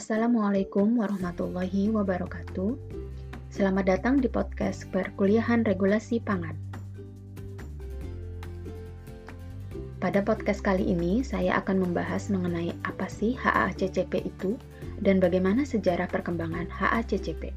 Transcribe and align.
Assalamualaikum 0.00 0.96
warahmatullahi 0.96 1.92
wabarakatuh. 1.92 2.72
Selamat 3.52 3.84
datang 3.84 4.16
di 4.16 4.32
podcast 4.32 4.88
Perkuliahan 4.88 5.60
Regulasi 5.60 6.24
Pangan. 6.24 6.56
Pada 10.00 10.24
podcast 10.24 10.64
kali 10.64 10.88
ini, 10.88 11.20
saya 11.20 11.60
akan 11.60 11.84
membahas 11.84 12.32
mengenai 12.32 12.72
apa 12.88 13.12
sih 13.12 13.36
HACCP 13.36 14.24
itu 14.24 14.56
dan 15.04 15.20
bagaimana 15.20 15.68
sejarah 15.68 16.08
perkembangan 16.08 16.72
HACCP. 16.72 17.52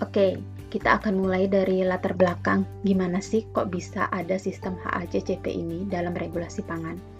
Oke, 0.00 0.40
kita 0.72 0.96
akan 1.04 1.20
mulai 1.20 1.44
dari 1.52 1.84
latar 1.84 2.16
belakang 2.16 2.64
gimana 2.80 3.20
sih 3.20 3.44
kok 3.52 3.68
bisa 3.68 4.08
ada 4.08 4.40
sistem 4.40 4.80
HACCP 4.80 5.52
ini 5.52 5.84
dalam 5.84 6.16
regulasi 6.16 6.64
pangan 6.64 7.19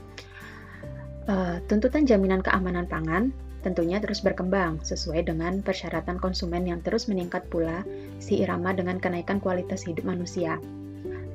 Uh, 1.30 1.62
tuntutan 1.70 2.10
jaminan 2.10 2.42
keamanan 2.42 2.90
pangan 2.90 3.30
tentunya 3.62 4.02
terus 4.02 4.18
berkembang 4.18 4.82
sesuai 4.82 5.30
dengan 5.30 5.62
persyaratan 5.62 6.18
konsumen 6.18 6.66
yang 6.66 6.82
terus 6.82 7.06
meningkat 7.06 7.46
pula 7.54 7.86
irama 8.26 8.74
dengan 8.74 8.98
kenaikan 8.98 9.38
kualitas 9.38 9.86
hidup 9.86 10.10
manusia. 10.10 10.58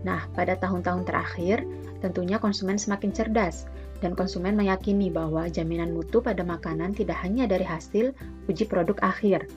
Nah, 0.03 0.27
pada 0.35 0.59
tahun-tahun 0.59 1.07
terakhir, 1.07 1.63
tentunya 2.03 2.43
konsumen 2.43 2.75
semakin 2.75 3.15
cerdas 3.15 3.63
dan 4.03 4.19
konsumen 4.19 4.59
meyakini 4.59 5.07
bahwa 5.07 5.47
jaminan 5.47 5.95
mutu 5.95 6.19
pada 6.19 6.43
makanan 6.43 6.91
tidak 6.91 7.15
hanya 7.23 7.47
dari 7.47 7.63
hasil 7.63 8.11
uji 8.51 8.67
produk 8.67 8.99
akhir, 8.99 9.47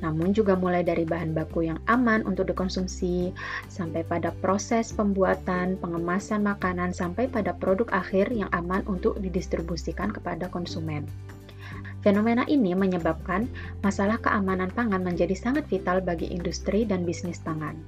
namun 0.00 0.36
juga 0.36 0.54
mulai 0.58 0.84
dari 0.84 1.06
bahan 1.06 1.32
baku 1.32 1.64
yang 1.68 1.80
aman 1.88 2.24
untuk 2.28 2.50
dikonsumsi, 2.50 3.32
sampai 3.68 4.04
pada 4.04 4.34
proses 4.44 4.92
pembuatan, 4.92 5.80
pengemasan 5.80 6.44
makanan, 6.44 6.92
sampai 6.92 7.26
pada 7.26 7.56
produk 7.56 7.88
akhir 7.92 8.28
yang 8.34 8.48
aman 8.52 8.84
untuk 8.84 9.16
didistribusikan 9.22 10.12
kepada 10.12 10.50
konsumen. 10.52 11.08
Fenomena 12.04 12.44
ini 12.44 12.76
menyebabkan 12.76 13.48
masalah 13.80 14.20
keamanan 14.20 14.68
pangan 14.68 15.00
menjadi 15.00 15.32
sangat 15.32 15.64
vital 15.72 16.04
bagi 16.04 16.28
industri 16.28 16.84
dan 16.84 17.08
bisnis 17.08 17.40
pangan. 17.40 17.80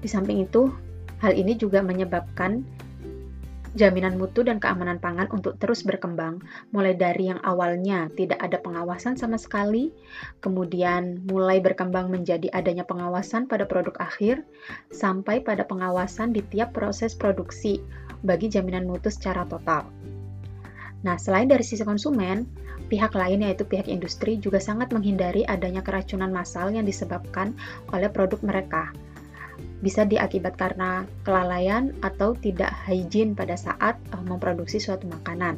Di 0.00 0.08
samping 0.08 0.48
itu, 0.48 0.72
hal 1.20 1.36
ini 1.36 1.58
juga 1.58 1.84
menyebabkan 1.84 2.64
jaminan 3.76 4.16
mutu 4.16 4.40
dan 4.46 4.56
keamanan 4.62 4.96
pangan 5.02 5.28
untuk 5.34 5.60
terus 5.60 5.84
berkembang, 5.84 6.40
mulai 6.72 6.96
dari 6.96 7.28
yang 7.28 7.40
awalnya 7.44 8.08
tidak 8.16 8.40
ada 8.40 8.56
pengawasan 8.62 9.20
sama 9.20 9.36
sekali, 9.36 9.92
kemudian 10.40 11.26
mulai 11.28 11.60
berkembang 11.60 12.08
menjadi 12.08 12.48
adanya 12.54 12.86
pengawasan 12.88 13.50
pada 13.50 13.68
produk 13.68 13.92
akhir, 14.00 14.40
sampai 14.88 15.44
pada 15.44 15.66
pengawasan 15.68 16.32
di 16.32 16.40
tiap 16.46 16.72
proses 16.72 17.12
produksi 17.12 17.82
bagi 18.24 18.48
jaminan 18.48 18.88
mutu 18.88 19.12
secara 19.12 19.44
total. 19.44 19.84
Nah, 21.06 21.14
selain 21.14 21.46
dari 21.46 21.62
sisi 21.62 21.86
konsumen, 21.86 22.48
pihak 22.90 23.14
lain 23.14 23.44
yaitu 23.44 23.62
pihak 23.68 23.86
industri 23.86 24.40
juga 24.40 24.58
sangat 24.58 24.90
menghindari 24.90 25.44
adanya 25.46 25.84
keracunan 25.84 26.32
massal 26.32 26.72
yang 26.72 26.88
disebabkan 26.88 27.54
oleh 27.92 28.08
produk 28.10 28.40
mereka 28.42 28.90
bisa 29.78 30.02
diakibat 30.02 30.58
karena 30.58 31.06
kelalaian 31.22 31.94
atau 32.02 32.34
tidak 32.34 32.74
hygiene 32.82 33.38
pada 33.38 33.54
saat 33.54 33.94
uh, 34.10 34.22
memproduksi 34.26 34.82
suatu 34.82 35.06
makanan. 35.06 35.54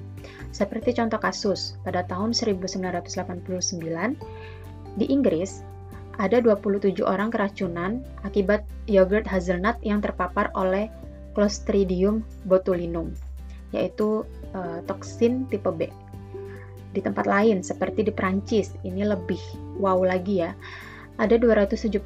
Seperti 0.52 0.92
contoh 0.92 1.16
kasus, 1.16 1.80
pada 1.80 2.04
tahun 2.04 2.36
1989 2.36 3.40
di 5.00 5.06
Inggris 5.08 5.64
ada 6.20 6.36
27 6.36 7.00
orang 7.00 7.32
keracunan 7.32 8.04
akibat 8.28 8.60
yogurt 8.84 9.24
hazelnut 9.24 9.80
yang 9.80 10.04
terpapar 10.04 10.52
oleh 10.52 10.92
Clostridium 11.32 12.26
botulinum, 12.44 13.14
yaitu 13.72 14.26
uh, 14.52 14.84
toksin 14.84 15.48
tipe 15.48 15.70
B. 15.72 15.88
Di 16.90 17.00
tempat 17.00 17.24
lain 17.24 17.62
seperti 17.62 18.02
di 18.04 18.12
Prancis, 18.12 18.74
ini 18.82 19.06
lebih 19.06 19.40
wow 19.78 20.02
lagi 20.02 20.42
ya 20.42 20.52
ada 21.20 21.36
279 21.36 22.00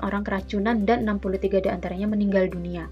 orang 0.00 0.24
keracunan 0.24 0.88
dan 0.88 1.04
63 1.04 1.60
di 1.60 1.68
antaranya 1.68 2.08
meninggal 2.08 2.48
dunia 2.48 2.88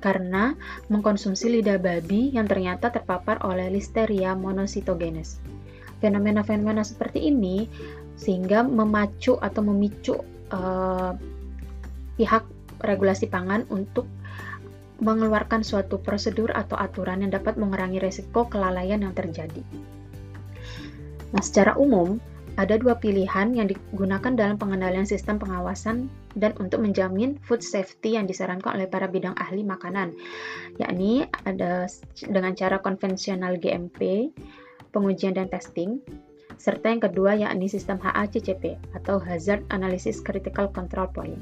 karena 0.00 0.56
mengkonsumsi 0.88 1.60
lidah 1.60 1.76
babi 1.76 2.32
yang 2.32 2.48
ternyata 2.48 2.88
terpapar 2.88 3.44
oleh 3.44 3.68
Listeria 3.68 4.32
monocytogenes. 4.32 5.36
Fenomena-fenomena 6.00 6.80
seperti 6.80 7.28
ini 7.28 7.68
sehingga 8.16 8.64
memacu 8.64 9.36
atau 9.36 9.60
memicu 9.60 10.16
uh, 10.56 11.12
pihak 12.16 12.48
regulasi 12.80 13.28
pangan 13.28 13.68
untuk 13.68 14.08
mengeluarkan 15.04 15.60
suatu 15.64 16.00
prosedur 16.00 16.52
atau 16.52 16.80
aturan 16.80 17.24
yang 17.24 17.32
dapat 17.32 17.60
mengurangi 17.60 18.00
resiko 18.00 18.48
kelalaian 18.48 19.00
yang 19.00 19.12
terjadi. 19.12 19.60
Nah, 21.32 21.40
secara 21.44 21.76
umum, 21.76 22.20
ada 22.60 22.76
dua 22.76 23.00
pilihan 23.00 23.56
yang 23.56 23.72
digunakan 23.72 24.36
dalam 24.36 24.60
pengendalian 24.60 25.08
sistem 25.08 25.40
pengawasan 25.40 26.12
dan 26.36 26.52
untuk 26.60 26.84
menjamin 26.84 27.40
food 27.40 27.64
safety 27.64 28.20
yang 28.20 28.28
disarankan 28.28 28.76
oleh 28.76 28.84
para 28.84 29.08
bidang 29.08 29.32
ahli 29.40 29.64
makanan, 29.64 30.12
yakni 30.76 31.24
ada 31.48 31.88
dengan 32.20 32.52
cara 32.52 32.76
konvensional 32.84 33.56
GMP, 33.56 34.28
pengujian 34.92 35.40
dan 35.40 35.48
testing, 35.48 36.04
serta 36.60 36.92
yang 36.92 37.00
kedua 37.00 37.32
yakni 37.32 37.64
sistem 37.64 37.96
HACCP 37.96 38.76
atau 38.92 39.16
Hazard 39.16 39.64
Analysis 39.72 40.20
Critical 40.20 40.68
Control 40.68 41.08
Point. 41.08 41.40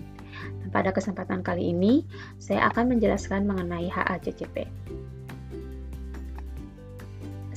Dan 0.63 0.71
pada 0.71 0.95
kesempatan 0.95 1.43
kali 1.43 1.75
ini, 1.75 2.07
saya 2.39 2.71
akan 2.71 2.95
menjelaskan 2.95 3.43
mengenai 3.43 3.91
HACCP. 3.91 4.71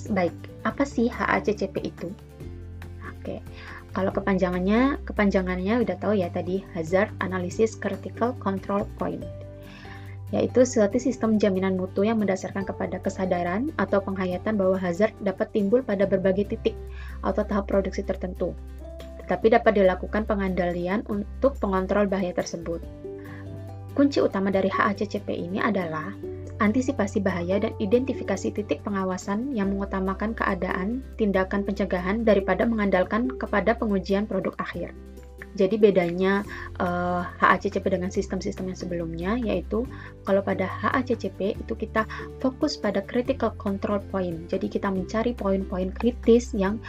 Baik, 0.10 0.34
apa 0.66 0.82
sih 0.82 1.06
HACCP 1.14 1.78
itu? 1.86 2.10
Oke, 3.22 3.38
kalau 3.94 4.10
kepanjangannya, 4.10 4.98
kepanjangannya 5.06 5.86
udah 5.86 5.94
tahu 6.02 6.18
ya 6.18 6.34
tadi 6.34 6.66
Hazard 6.74 7.14
Analysis 7.22 7.78
Critical 7.78 8.34
Control 8.42 8.90
Point, 8.98 9.22
yaitu 10.34 10.66
suatu 10.66 10.98
sistem 10.98 11.38
jaminan 11.38 11.78
mutu 11.78 12.02
yang 12.02 12.18
mendasarkan 12.18 12.66
kepada 12.66 12.98
kesadaran 12.98 13.70
atau 13.78 14.02
penghayatan 14.02 14.58
bahwa 14.58 14.74
hazard 14.74 15.14
dapat 15.22 15.54
timbul 15.54 15.86
pada 15.86 16.10
berbagai 16.10 16.50
titik 16.50 16.74
atau 17.22 17.46
tahap 17.46 17.70
produksi 17.70 18.02
tertentu, 18.02 18.58
tetapi 19.22 19.54
dapat 19.54 19.78
dilakukan 19.78 20.26
pengandalian 20.26 21.06
untuk 21.06 21.62
pengontrol 21.62 22.10
bahaya 22.10 22.34
tersebut. 22.34 22.82
Kunci 23.94 24.18
utama 24.18 24.50
dari 24.50 24.74
HACCP 24.74 25.30
ini 25.30 25.62
adalah 25.62 26.10
antisipasi 26.62 27.26
bahaya 27.26 27.58
dan 27.58 27.74
identifikasi 27.82 28.54
titik 28.54 28.86
pengawasan 28.86 29.58
yang 29.58 29.74
mengutamakan 29.74 30.38
keadaan 30.38 31.02
tindakan 31.18 31.66
pencegahan 31.66 32.22
daripada 32.22 32.70
mengandalkan 32.70 33.34
kepada 33.34 33.74
pengujian 33.74 34.30
produk 34.30 34.54
akhir. 34.62 34.94
Jadi 35.52 35.76
bedanya 35.76 36.48
uh, 36.80 37.28
eh, 37.28 37.44
HACCP 37.44 37.84
dengan 37.92 38.08
sistem-sistem 38.08 38.72
yang 38.72 38.80
sebelumnya 38.80 39.32
yaitu 39.36 39.84
kalau 40.24 40.40
pada 40.40 40.64
HACCP 40.64 41.60
itu 41.60 41.74
kita 41.76 42.08
fokus 42.40 42.80
pada 42.80 43.04
critical 43.04 43.52
control 43.60 44.00
point. 44.14 44.48
Jadi 44.48 44.72
kita 44.72 44.88
mencari 44.88 45.36
poin-poin 45.36 45.92
kritis 45.92 46.56
yang 46.56 46.80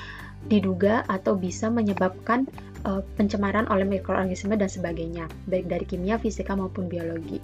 diduga 0.46 1.02
atau 1.10 1.34
bisa 1.34 1.70
menyebabkan 1.70 2.46
uh, 2.86 3.02
pencemaran 3.18 3.66
oleh 3.70 3.86
mikroorganisme 3.86 4.54
dan 4.54 4.70
sebagainya, 4.70 5.26
baik 5.50 5.66
dari 5.66 5.86
kimia, 5.86 6.18
fisika 6.18 6.54
maupun 6.54 6.86
biologi. 6.86 7.42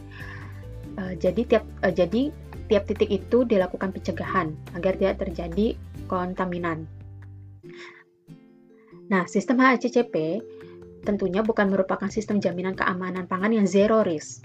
Uh, 0.98 1.14
jadi 1.14 1.46
tiap 1.46 1.64
uh, 1.86 1.94
jadi 1.94 2.34
tiap 2.66 2.84
titik 2.90 3.06
itu 3.06 3.46
dilakukan 3.46 3.94
pencegahan 3.94 4.50
agar 4.74 4.98
tidak 4.98 5.22
terjadi 5.22 5.78
kontaminan. 6.10 6.90
Nah, 9.08 9.24
sistem 9.30 9.62
HACCP 9.62 10.42
tentunya 11.06 11.40
bukan 11.40 11.70
merupakan 11.70 12.10
sistem 12.10 12.42
jaminan 12.42 12.74
keamanan 12.74 13.30
pangan 13.30 13.54
yang 13.54 13.64
zero 13.64 14.02
risk 14.02 14.44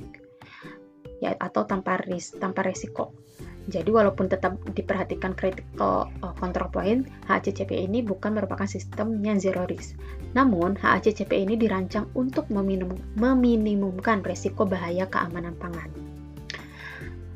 ya 1.20 1.36
atau 1.40 1.64
tanpa 1.64 2.00
risk, 2.06 2.38
tanpa 2.38 2.62
resiko. 2.64 3.16
Jadi 3.64 3.96
walaupun 3.96 4.28
tetap 4.28 4.60
diperhatikan 4.76 5.40
critical 5.40 6.12
uh, 6.20 6.36
control 6.36 6.68
point, 6.68 7.08
HACCP 7.32 7.72
ini 7.88 8.04
bukan 8.04 8.36
merupakan 8.36 8.68
sistem 8.68 9.24
yang 9.24 9.40
zero 9.40 9.64
risk. 9.64 9.96
Namun, 10.36 10.76
HACCP 10.76 11.32
ini 11.32 11.56
dirancang 11.56 12.12
untuk 12.12 12.52
meminimum, 12.52 13.00
meminimumkan 13.16 14.20
resiko 14.20 14.68
bahaya 14.68 15.08
keamanan 15.08 15.56
pangan. 15.56 16.03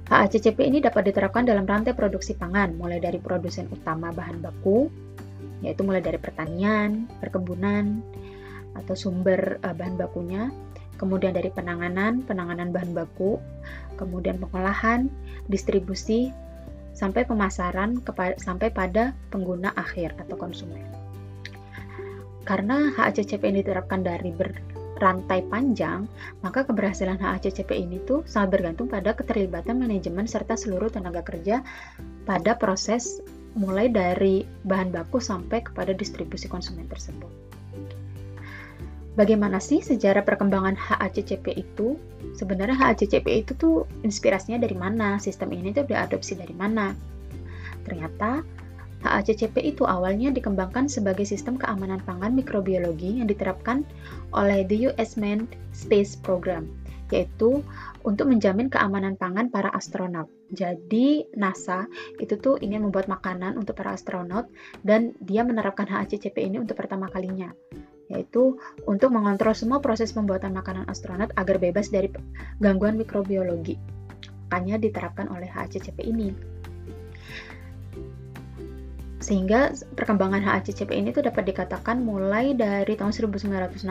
HACCP 0.07 0.63
ini 0.63 0.79
dapat 0.79 1.11
diterapkan 1.11 1.43
dalam 1.43 1.67
rantai 1.67 1.91
produksi 1.91 2.31
pangan, 2.31 2.79
mulai 2.79 3.03
dari 3.03 3.19
produsen 3.19 3.67
utama 3.67 4.15
bahan 4.15 4.39
baku, 4.39 4.87
yaitu 5.59 5.83
mulai 5.83 5.99
dari 5.99 6.15
pertanian, 6.15 7.11
perkebunan, 7.19 7.99
atau 8.79 8.95
sumber 8.95 9.59
uh, 9.67 9.75
bahan 9.75 9.99
bakunya, 9.99 10.47
kemudian 10.95 11.35
dari 11.35 11.51
penanganan, 11.51 12.23
penanganan 12.23 12.71
bahan 12.71 12.95
baku, 12.95 13.35
kemudian 13.99 14.39
pengolahan, 14.39 15.11
distribusi, 15.51 16.31
sampai 16.95 17.27
pemasaran 17.27 17.99
kepada, 17.99 18.39
sampai 18.39 18.71
pada 18.71 19.11
pengguna 19.27 19.75
akhir 19.75 20.15
atau 20.23 20.39
konsumen. 20.39 20.87
Karena 22.47 22.95
HACCP 22.95 23.43
ini 23.43 23.59
diterapkan 23.59 24.07
dari 24.07 24.31
ber, 24.31 24.55
rantai 24.97 25.45
panjang, 25.45 26.09
maka 26.41 26.65
keberhasilan 26.65 27.17
HACCP 27.21 27.73
ini 27.73 28.01
tuh 28.03 28.25
sangat 28.25 28.59
bergantung 28.59 28.89
pada 28.89 29.13
keterlibatan 29.13 29.77
manajemen 29.77 30.25
serta 30.25 30.57
seluruh 30.57 30.89
tenaga 30.89 31.21
kerja 31.23 31.61
pada 32.25 32.57
proses 32.57 33.21
mulai 33.57 33.89
dari 33.89 34.45
bahan 34.65 34.93
baku 34.93 35.17
sampai 35.17 35.65
kepada 35.65 35.93
distribusi 35.93 36.45
konsumen 36.45 36.85
tersebut. 36.85 37.29
Bagaimana 39.17 39.57
sih 39.57 39.81
sejarah 39.81 40.21
perkembangan 40.21 40.77
HACCP 40.77 41.57
itu? 41.57 41.97
Sebenarnya 42.37 42.77
HACCP 42.77 43.25
itu 43.41 43.57
tuh 43.57 43.75
inspirasinya 44.05 44.61
dari 44.61 44.77
mana? 44.77 45.17
Sistem 45.17 45.57
ini 45.57 45.73
tuh 45.73 45.89
diadopsi 45.89 46.37
dari 46.37 46.53
mana? 46.53 46.93
Ternyata 47.81 48.45
HACCP 49.05 49.61
itu 49.61 49.85
awalnya 49.85 50.33
dikembangkan 50.33 50.89
sebagai 50.89 51.23
sistem 51.23 51.61
keamanan 51.61 52.01
pangan 52.01 52.33
mikrobiologi 52.33 53.21
yang 53.21 53.29
diterapkan 53.29 53.85
oleh 54.33 54.65
the 54.65 54.89
US 54.89 55.19
Manned 55.19 55.53
Space 55.69 56.17
Program, 56.17 56.65
yaitu 57.13 57.61
untuk 58.01 58.25
menjamin 58.31 58.73
keamanan 58.73 59.13
pangan 59.13 59.53
para 59.53 59.69
astronot. 59.69 60.25
Jadi 60.49 61.29
NASA 61.37 61.85
itu 62.17 62.39
tuh 62.41 62.57
ingin 62.57 62.87
membuat 62.87 63.05
makanan 63.11 63.59
untuk 63.59 63.77
para 63.77 63.93
astronot 63.93 64.49
dan 64.81 65.13
dia 65.21 65.45
menerapkan 65.45 65.85
HACCP 65.85 66.41
ini 66.41 66.57
untuk 66.57 66.79
pertama 66.79 67.11
kalinya 67.11 67.53
yaitu 68.07 68.55
untuk 68.87 69.11
mengontrol 69.11 69.51
semua 69.51 69.83
proses 69.83 70.15
pembuatan 70.15 70.55
makanan 70.55 70.87
astronot 70.87 71.31
agar 71.35 71.59
bebas 71.59 71.91
dari 71.91 72.07
gangguan 72.63 72.95
mikrobiologi. 72.95 73.75
Makanya 74.47 74.79
diterapkan 74.79 75.27
oleh 75.27 75.51
HACCP 75.51 76.07
ini. 76.07 76.56
Sehingga 79.27 79.75
perkembangan 79.91 80.39
HACCP 80.39 80.87
ini 80.95 81.11
tuh 81.11 81.27
dapat 81.27 81.51
dikatakan 81.51 81.99
mulai 81.99 82.55
dari 82.55 82.95
tahun 82.95 83.11
1960 83.11 83.83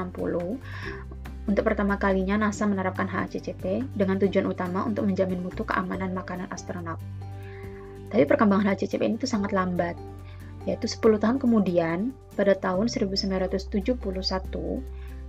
untuk 1.46 1.62
pertama 1.62 2.00
kalinya 2.00 2.40
NASA 2.40 2.64
menerapkan 2.64 3.04
HACCP 3.04 3.84
dengan 3.92 4.16
tujuan 4.16 4.48
utama 4.48 4.82
untuk 4.82 5.04
menjamin 5.04 5.44
mutu 5.44 5.62
keamanan 5.62 6.16
makanan 6.16 6.48
astronot. 6.48 6.96
Tapi 8.08 8.24
perkembangan 8.24 8.72
HACCP 8.72 9.04
ini 9.04 9.20
tuh 9.20 9.28
sangat 9.28 9.52
lambat 9.52 9.94
yaitu 10.66 10.90
10 10.90 11.22
tahun 11.22 11.38
kemudian 11.38 12.10
pada 12.34 12.58
tahun 12.58 12.90
1971 12.90 13.94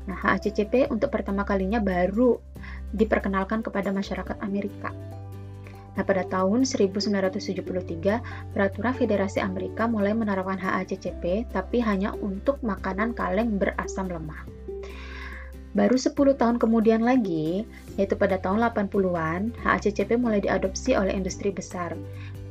nah 0.07 0.17
HACCP 0.17 0.89
untuk 0.89 1.13
pertama 1.13 1.43
kalinya 1.45 1.77
baru 1.83 2.39
diperkenalkan 2.95 3.61
kepada 3.61 3.91
masyarakat 3.93 4.39
Amerika. 4.41 4.89
Nah, 5.97 6.05
pada 6.05 6.21
tahun 6.29 6.61
1973, 6.61 8.53
peraturan 8.53 8.93
Federasi 8.93 9.41
Amerika 9.41 9.89
mulai 9.89 10.13
menerapkan 10.13 10.61
HACCP, 10.61 11.49
tapi 11.49 11.81
hanya 11.81 12.13
untuk 12.21 12.61
makanan 12.61 13.17
kaleng 13.17 13.57
berasam 13.57 14.05
lemah. 14.05 14.45
Baru 15.77 15.93
10 15.93 16.37
tahun 16.37 16.57
kemudian 16.57 17.05
lagi, 17.05 17.61
yaitu 18.01 18.17
pada 18.17 18.41
tahun 18.41 18.65
80-an, 18.65 19.53
HACCP 19.61 20.17
mulai 20.17 20.41
diadopsi 20.41 20.97
oleh 20.97 21.13
industri 21.13 21.53
besar 21.53 21.93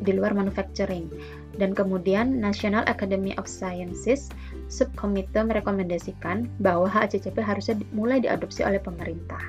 di 0.02 0.14
luar 0.14 0.30
manufacturing. 0.30 1.10
Dan 1.58 1.74
kemudian 1.74 2.38
National 2.38 2.86
Academy 2.86 3.34
of 3.40 3.50
Sciences 3.50 4.30
subkomite 4.70 5.42
merekomendasikan 5.42 6.46
bahwa 6.62 6.86
HACCP 6.86 7.42
harusnya 7.42 7.74
mulai 7.90 8.22
diadopsi 8.22 8.62
oleh 8.62 8.78
pemerintah. 8.78 9.42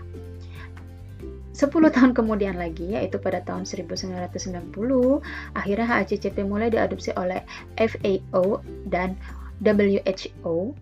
10 1.58 1.74
tahun 1.90 2.14
kemudian 2.14 2.54
lagi, 2.54 2.94
yaitu 2.94 3.18
pada 3.18 3.42
tahun 3.42 3.66
1990, 3.66 4.78
akhirnya 5.58 5.88
HACCP 5.90 6.46
mulai 6.46 6.70
diadopsi 6.70 7.18
oleh 7.18 7.42
FAO 7.74 8.62
dan 8.86 9.18
WHO 9.66 10.78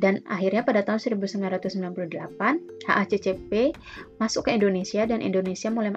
dan 0.00 0.24
akhirnya 0.24 0.64
pada 0.64 0.80
tahun 0.80 1.20
1998, 1.20 2.88
HACCP 2.88 3.76
masuk 4.16 4.48
ke 4.48 4.56
Indonesia 4.56 5.04
dan 5.04 5.20
Indonesia 5.20 5.68
mulai 5.68 5.92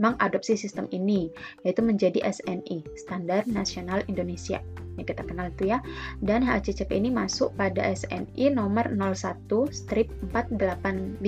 mengadopsi 0.00 0.56
sistem 0.56 0.88
ini, 0.88 1.28
yaitu 1.60 1.84
menjadi 1.84 2.24
SNI, 2.24 2.80
Standar 2.96 3.44
Nasional 3.44 4.00
Indonesia. 4.08 4.64
Yang 4.96 5.12
kita 5.12 5.22
kenal 5.28 5.52
itu 5.52 5.68
ya. 5.68 5.84
Dan 6.24 6.40
HACCP 6.40 6.96
ini 6.96 7.12
masuk 7.12 7.52
pada 7.60 7.84
SNI 7.84 8.56
nomor 8.56 8.88
01 8.88 9.44
strip 9.68 10.08
4852 10.32 11.20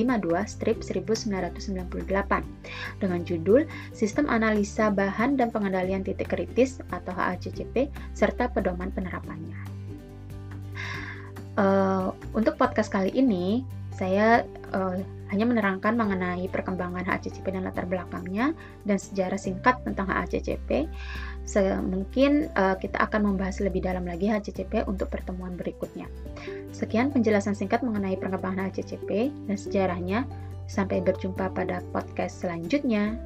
strip 0.49 0.81
1998 0.81 3.05
dengan 3.05 3.21
judul 3.29 3.69
Sistem 3.93 4.25
Analisa 4.33 4.89
Bahan 4.89 5.37
dan 5.37 5.53
Pengendalian 5.53 6.01
Titik 6.01 6.33
Kritis 6.33 6.81
atau 6.89 7.13
HACCP 7.13 7.93
serta 8.17 8.49
pedoman 8.49 8.89
penerapannya. 8.89 9.78
Uh, 11.59 12.15
untuk 12.39 12.55
podcast 12.55 12.87
kali 12.87 13.11
ini, 13.19 13.67
saya 13.91 14.47
uh, 14.71 14.95
hanya 15.35 15.45
menerangkan 15.45 15.99
mengenai 15.99 16.47
perkembangan 16.49 17.03
HACCP 17.03 17.51
dan 17.51 17.67
latar 17.67 17.83
belakangnya 17.85 18.55
dan 18.87 18.97
sejarah 18.97 19.37
singkat 19.37 19.83
tentang 19.83 20.07
HACCP. 20.07 20.87
Mungkin 21.83 22.53
uh, 22.55 22.79
kita 22.79 23.01
akan 23.03 23.35
membahas 23.35 23.59
lebih 23.59 23.83
dalam 23.83 24.07
lagi 24.07 24.31
HACCP 24.31 24.87
untuk 24.87 25.11
pertemuan 25.11 25.59
berikutnya. 25.59 26.07
Sekian 26.71 27.11
penjelasan 27.11 27.59
singkat 27.59 27.83
mengenai 27.83 28.15
perkembangan 28.15 28.71
HACCP 28.71 29.35
dan 29.51 29.57
sejarahnya. 29.59 30.21
Sampai 30.69 31.01
berjumpa 31.01 31.49
pada 31.57 31.81
podcast 31.97 32.45
selanjutnya. 32.45 33.17